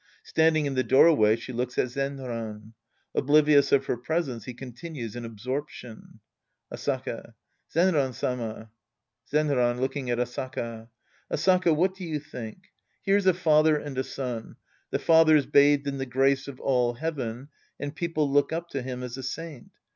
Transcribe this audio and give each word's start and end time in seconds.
Standing 0.23 0.65
in 0.65 0.73
the 0.73 0.83
doorway, 0.83 1.35
she 1.35 1.53
looks 1.53 1.77
at 1.77 1.89
Zenran. 1.91 2.73
Oblivious 3.13 3.71
of 3.71 3.85
her 3.85 3.97
presence, 3.97 4.45
he 4.45 4.53
continues 4.55 5.15
in 5.15 5.23
absorption^ 5.25 6.17
Asaka. 6.73 7.35
Zenran 7.71 8.15
Sama. 8.15 8.71
Zenran 9.31 9.79
{looking 9.79 10.09
at 10.09 10.17
Asaka). 10.17 10.87
Asaka, 11.31 11.75
what 11.75 11.93
do 11.93 12.03
you 12.03 12.19
think? 12.19 12.69
Here's 13.03 13.27
a 13.27 13.33
father 13.35 13.77
and 13.77 13.95
a 13.95 14.03
son. 14.03 14.55
The 14.89 15.03
lather's 15.07 15.45
bathed 15.45 15.85
in 15.87 15.99
the 15.99 16.07
grace 16.07 16.47
of 16.47 16.59
all 16.59 16.95
heaven, 16.95 17.49
and 17.79 17.95
people 17.95 18.27
look 18.27 18.51
up 18.51 18.69
to 18.69 18.81
him 18.81 19.03
as 19.03 19.17
a 19.17 19.23
saint. 19.23 19.69